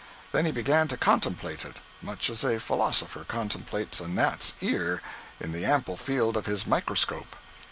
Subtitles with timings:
[0.31, 4.99] Then he began to contemplate it, much as a philosopher contemplates a gnat's ear
[5.39, 7.35] in the ample field of his microscope.